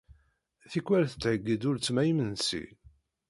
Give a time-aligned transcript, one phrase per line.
[0.71, 2.63] Tikwal tettheyyi-d uletma imensi.